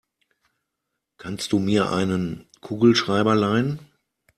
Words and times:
Kannst 1.17 1.51
du 1.51 1.59
mir 1.59 1.91
einen 1.91 2.49
Kugelschreiber 2.61 3.35
leihen? 3.35 3.77